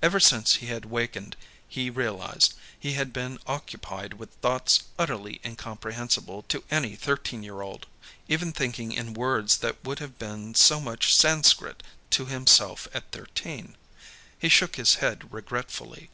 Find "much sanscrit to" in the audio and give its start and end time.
10.78-12.26